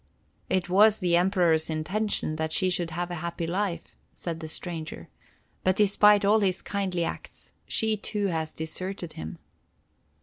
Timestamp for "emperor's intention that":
1.15-2.51